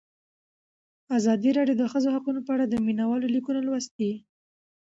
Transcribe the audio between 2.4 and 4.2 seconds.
په اړه د مینه والو لیکونه لوستي.